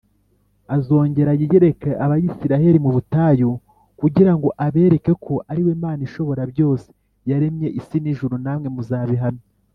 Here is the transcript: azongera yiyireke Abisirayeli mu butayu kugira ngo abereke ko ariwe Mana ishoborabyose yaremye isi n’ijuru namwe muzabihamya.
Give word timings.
azongera 0.75 1.31
yiyireke 1.39 1.91
Abisirayeli 2.03 2.79
mu 2.85 2.89
butayu 2.95 3.49
kugira 3.99 4.31
ngo 4.35 4.49
abereke 4.65 5.11
ko 5.25 5.33
ariwe 5.51 5.73
Mana 5.83 6.01
ishoborabyose 6.07 6.89
yaremye 7.29 7.67
isi 7.79 7.97
n’ijuru 8.01 8.35
namwe 8.45 8.67
muzabihamya. 8.75 9.45